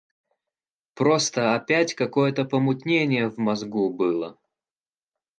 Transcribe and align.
Просто 0.95 1.53
опять 1.53 1.93
какое-то 1.93 2.43
помутнение 2.43 3.29
в 3.29 3.37
мозгу 3.37 3.93
было. 3.93 4.39